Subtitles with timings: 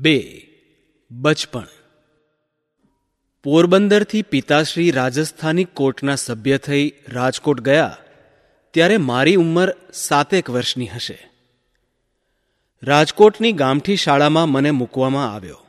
[0.00, 0.46] બે,
[1.10, 1.66] બચપણ.
[3.42, 7.96] પોરબંદરથી પિતાશ્રી રાજસ્થાની કોર્ટના સભ્ય થઈ રાજકોટ ગયા,
[8.70, 11.30] ત્યારે મારી ઉંમર સાતેક વર્ષની હશે.
[12.82, 15.66] રાજકોટની ગામઠી શાળામાં મને મૂકવામાં આવ્યો.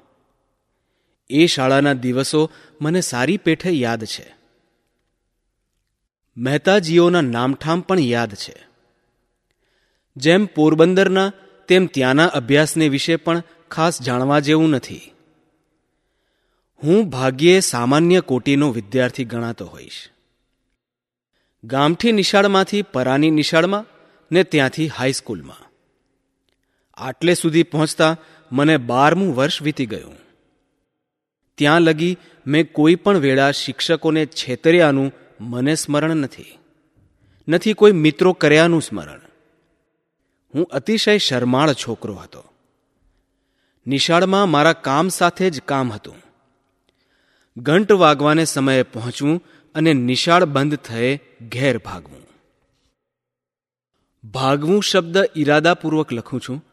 [1.29, 2.51] એ શાળાના દિવસો
[2.81, 4.35] મને સારી પેઠે યાદ છે.
[6.37, 8.67] મહેતાજીઓના નામઠામ પણ યાદ છે.
[10.17, 11.31] જેમ પોરબંદરના,
[11.67, 15.13] તેમ ત્યાંના અભ્યાસને વિશે પણ ખાસ જાણવા જેવું નથી.
[16.83, 20.09] હું ભાગ્યે સામાન્ય કોટીનો વિદ્યાર્થી ગણાતો હોઈશ.
[21.63, 23.85] ગામઠી નિશાળમાંથી પરાની નિશાળમાં
[24.31, 25.69] ને ત્યાંથી હાઈસ્કૂલમાં.
[26.93, 28.17] આટલે સુધી પહોંચતા
[28.51, 30.15] મને બારમું વર્ષ વીતી ગયું.
[31.57, 36.57] ત્યાં લગી મેં કોઈ પણ વેળા શિક્ષકોને છેતર્યાનું મને સ્મરણ નથી.
[37.47, 39.21] નથી કોઈ મિત્રો કર્યાનું સ્મરણ.
[40.55, 42.48] હું અતિશય શરમાળ છોકરો હતો.
[43.89, 46.15] નિશાળમાં મારા કામ સાથે જ કામ હતું.
[47.57, 49.43] ઘંટ વાગવાને સમયે પહોંચવું
[49.75, 51.19] અને નિશાળ બંધ થયે
[51.53, 52.27] ઘેર ભાગવું.
[54.31, 56.65] ભાગવું શબ્દ ઈરાદાપૂર્વક લખું છું,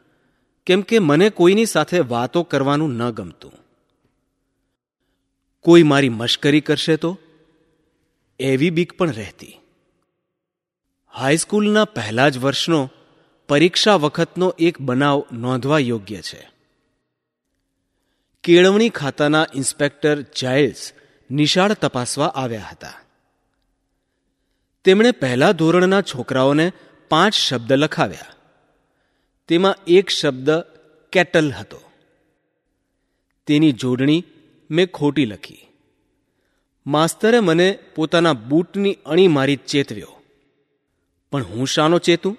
[0.67, 3.53] કેમ કે મને કોઈની સાથે વાતો કરવાનું ન ગમતું.
[5.61, 7.19] કોઈ મારી મશ્કરી કરશે તો?
[8.39, 9.61] એવી બીક પણ રહેતી.
[11.15, 12.91] હાઈસ્કૂલના પહેલા જ વર્ષનો
[13.49, 16.56] પરીક્ષા વખતનો એક બનાવ નોંધવા યોગ્ય છે.
[18.47, 20.93] કેળવણી ખાતાના ઇન્સ્પેક્ટર જાઇલ્સ
[21.31, 22.93] નિશાળ તપાસવા આવ્યા હતા.
[24.85, 26.73] તેમણે પહેલા ધોરણના છોકરાઓને
[27.09, 28.27] પાંચ શબ્દ લખાવ્યા.
[29.49, 30.51] તેમાં એક શબ્દ
[31.13, 31.81] કેટલ હતો.
[33.47, 34.25] તેની જોડણી
[34.71, 35.67] મેં ખોટી લખી.
[36.87, 40.23] માસ્તરે મને પોતાના બૂટની અણી મારી ચેતવ્યો.
[41.33, 42.39] પણ હું શાનો ચેતું?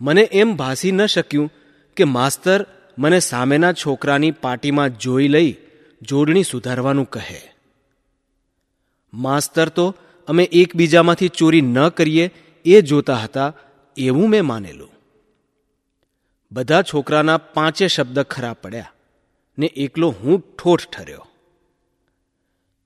[0.00, 1.52] મને એમ ભાસી ન શક્યું
[1.96, 2.66] કે માસ્તર
[2.98, 5.50] મને સામેના છોકરાની પાર્ટીમાં જોઈ લઈ
[6.02, 7.40] જોડણી સુધારવાનું કહે.
[9.12, 9.86] માસ્તર તો
[10.28, 12.30] અમે એકબીજામાંથી ચોરી ન કરીએ
[12.64, 13.52] એ જોતા હતા
[13.96, 14.92] એવું મેં માનેલું.
[16.52, 18.92] બધા છોકરાના પાંચે શબ્દ ખરા પડ્યા
[19.58, 21.26] ને એકલો હું ઠોઠ ઠર્યો.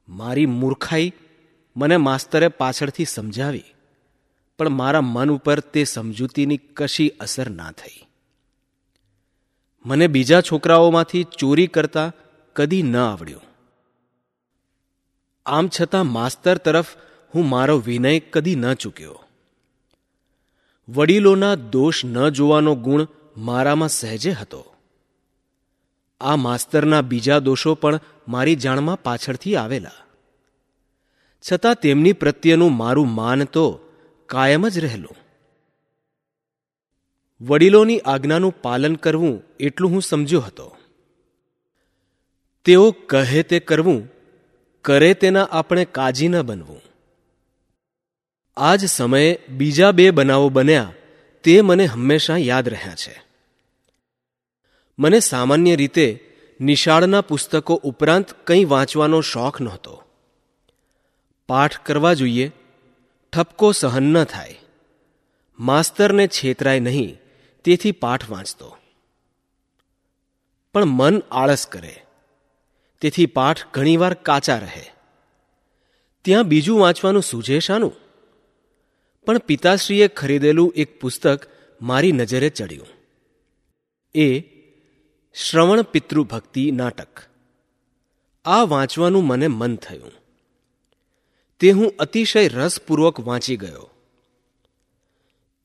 [0.09, 1.12] મારી મૂર્ખાઈ
[1.77, 3.65] મને માસ્તરે પાછળથી સમજાવી,
[4.59, 7.99] પણ મારા મન ઉપર તે સમજૂતીની કશી અસર ના થઈ.
[9.87, 12.13] મને બીજા છોકરાઓમાંથી ચોરી કરતા
[12.53, 13.43] કદી ન આવડ્યું.
[15.47, 16.87] આમ છતાં માસ્તર તરફ
[17.35, 19.23] હું મારો વિનય કદી ન ચૂક્યો.
[20.89, 24.75] વડીલોના દોષ ન જોવાનો ગુણ મારામાં સહેજે હતો.
[26.21, 29.91] આ માસ્તરના બીજા દોષો પણ મારી જાણમાં પાછળથી આવેલા.
[31.53, 33.81] છતાં તેમની પ્રત્યેનું મારું માન તો
[34.27, 35.25] કાયમ જ રહેલું.
[37.41, 40.77] વડીલોની આજ્ઞાનું પાલન કરવું એટલું હું સમજ્યો હતો.
[42.65, 44.09] તેઓ કહે તે કરવું,
[44.83, 46.81] કરે તેના આપણે કાજી ન બનવું.
[48.57, 50.93] આ જ સમયે બીજા બે બનાવો બન્યા,
[51.43, 53.23] તે મને હંમેશા યાદ રહ્યા છે.
[54.99, 60.03] મને સામાન્ય રીતે નિશાળના પુસ્તકો ઉપરાંત કંઈ વાંચવાનો શોખ નહોતો.
[61.49, 62.53] પાઠ કરવા જોઈએ,
[63.33, 64.59] ઠપકો સહન ન થાય.
[65.59, 67.19] માસ્તરને છેતરાય નહીં.
[67.66, 68.77] તેથી પાઠ વાંચતો.
[70.75, 72.06] પણ મન આળસ કરે.
[73.00, 74.93] તેથી પાઠ ઘણીવાર કાચા રહે.
[76.25, 77.93] ત્યાં બીજું વાંચવાનું સૂઝે શાનું?
[79.26, 81.49] પણ પિતાશ્રીએ ખરીદેલું એક પુસ્તક
[81.82, 82.87] મારી નજરે ચડ્યું.
[84.15, 84.41] એ
[85.34, 87.22] શ્રવણ પિતૃભક્તિ નાટક.
[88.44, 90.12] આ વાંચવાનું મને મન થયું.
[91.60, 93.91] તે હું અતિશય રસપૂર્વક વાંચી ગયો.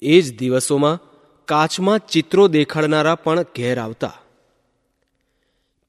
[0.01, 1.10] એ જ દિવસોમાં
[1.45, 4.17] કાચમાં ચિત્રો દેખાડનારા પણ ઘેર આવતા.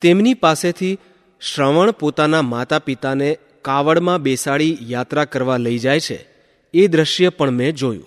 [0.00, 0.98] તેમની પાસેથી
[1.40, 6.28] શ્રવણ પોતાના માતા પિતાને કાવડમાં બેસાડી યાત્રા કરવા લઈ જાય છે,
[6.74, 8.06] એ દ્રશ્ય પણ મેં જોયું.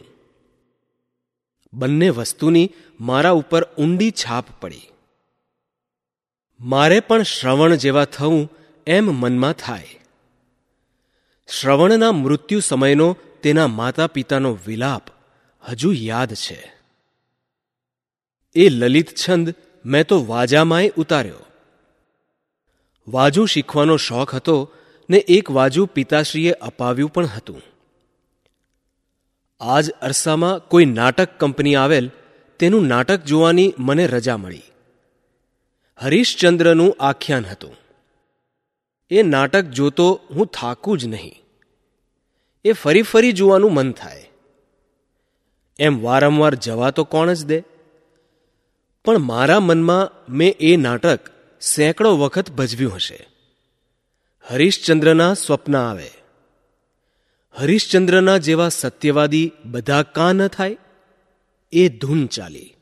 [1.74, 4.82] બંને વસ્તુની મારા ઉપર ઊંડી છાપ પડી.
[6.60, 8.52] મારે પણ શ્રવણ જેવા થવું
[8.88, 10.00] એમ મનમાં થાય.
[11.60, 15.02] શ્રવણના મૃત્યુ સમયનો તેના માતા પિતાનો વિલાપ
[15.70, 16.75] હજુ યાદ છે.
[18.56, 19.56] એ લલિત છંદ
[19.86, 21.46] મેં તો વાજામાંય ઉતાર્યો.
[23.08, 24.72] વાજુ શીખવાનો શોખ હતો
[25.10, 27.62] ને એક વાજુ પિતાશ્રીએ અપાવ્યું પણ હતું.
[29.62, 32.12] આજ અરસામાં કોઈ નાટક કંપની આવેલ
[32.60, 34.62] તેનું નાટક જોવાની મને રજા મળી.
[35.98, 37.76] હરીશચંદ્રનું આખ્યાન હતું.
[39.10, 41.42] એ નાટક જોતો હું થાકું જ નહીં.
[42.66, 44.30] એ ફરી ફરી જોવાનું મન થાય.
[45.80, 47.64] એમ વારંવાર જવા તો કોણ જ દે?
[49.06, 51.20] પણ મારા મનમાં મેં એ નાટક
[51.62, 53.28] સેંકડો વખત ભજવ્યું હશે.
[54.42, 56.10] હરિશ્ચંદ્રના સ્વપ્ન આવે.
[57.54, 60.78] હરિશ્ચંદ્રના જેવા સત્યવાદી બધા કા ન થાય?
[61.72, 62.76] એ ધૂન ચાલી.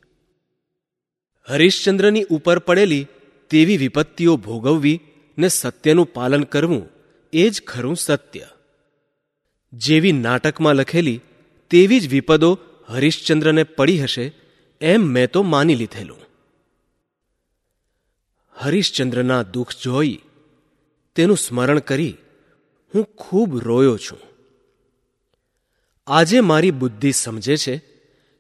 [1.50, 3.08] હરિશ્ચંદ્રની ઉપર પડેલી
[3.50, 5.02] તેવી વિપત્તિઓ ભોગવવી
[5.38, 6.90] ને સત્યનું પાલન કરવું
[7.34, 8.48] એ જ ખરું સત્ય.
[9.74, 11.22] જેવી નાટકમાં લખેલી
[11.70, 14.43] તેવી જ વિપદો હરિશ્ચંદ્રને પડી હશે
[14.84, 16.18] એમ મેં તો માની લીધેલું.
[18.54, 20.22] હરિશ્ચંદ્રના દુઃખ જોઈ,
[21.16, 22.18] તેનું સ્મરણ કરી
[22.96, 24.20] હું ખૂબ રોયો છું.
[26.08, 27.82] આજે મારી બુદ્ધિ સમજે છે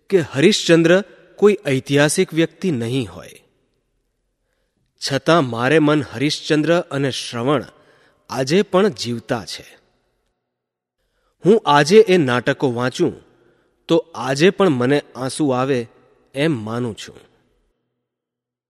[0.09, 1.01] કે હરિશ્ચંદ્ર
[1.35, 3.43] કોઈ ઐતિહાસિક વ્યક્તિ નહીં હોય.
[5.11, 7.65] છતાં મારે મન હરિશ્ચંદ્ર અને શ્રવણ
[8.29, 9.77] આજે પણ જીવતા છે.
[11.45, 13.13] હું આજે એ નાટકો વાંચું
[13.87, 15.87] તો આજે પણ મને આંસુ આવે
[16.33, 17.32] એમ માનું છું.